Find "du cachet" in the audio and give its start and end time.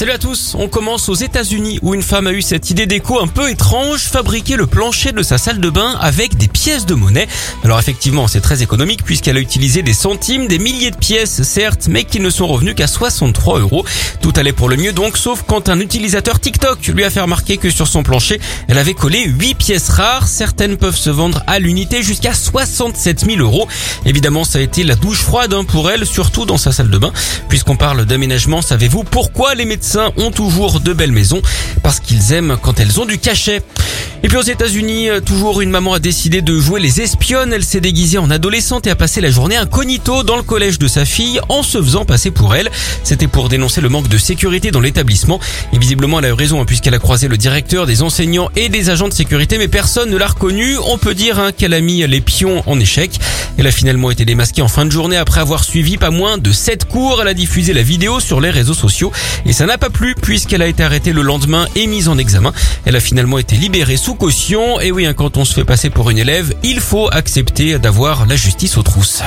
33.06-33.62